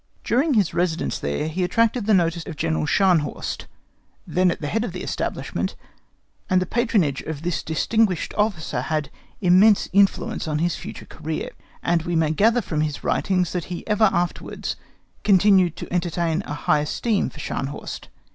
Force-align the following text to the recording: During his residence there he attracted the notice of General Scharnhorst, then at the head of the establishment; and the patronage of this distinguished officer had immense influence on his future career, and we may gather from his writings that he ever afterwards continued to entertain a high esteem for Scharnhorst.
During 0.23 0.55
his 0.55 0.73
residence 0.73 1.19
there 1.19 1.47
he 1.47 1.63
attracted 1.63 2.07
the 2.07 2.13
notice 2.15 2.43
of 2.47 2.55
General 2.55 2.87
Scharnhorst, 2.87 3.67
then 4.25 4.49
at 4.49 4.59
the 4.59 4.65
head 4.65 4.83
of 4.83 4.93
the 4.93 5.03
establishment; 5.03 5.75
and 6.49 6.59
the 6.59 6.65
patronage 6.65 7.21
of 7.21 7.43
this 7.43 7.61
distinguished 7.61 8.33
officer 8.35 8.81
had 8.81 9.11
immense 9.41 9.89
influence 9.93 10.47
on 10.47 10.57
his 10.57 10.73
future 10.75 11.05
career, 11.05 11.51
and 11.83 12.01
we 12.01 12.15
may 12.15 12.31
gather 12.31 12.63
from 12.63 12.81
his 12.81 13.03
writings 13.03 13.53
that 13.53 13.65
he 13.65 13.85
ever 13.87 14.09
afterwards 14.11 14.75
continued 15.23 15.75
to 15.75 15.93
entertain 15.93 16.41
a 16.47 16.55
high 16.55 16.79
esteem 16.79 17.29
for 17.29 17.37
Scharnhorst. 17.39 18.07